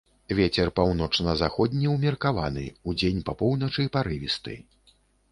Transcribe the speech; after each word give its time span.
Вецер 0.37 0.69
паўночна-заходні 0.77 1.91
ўмеркаваны, 1.95 2.63
удзень 2.93 3.21
па 3.27 3.35
поўначы 3.43 3.85
парывісты. 3.99 4.57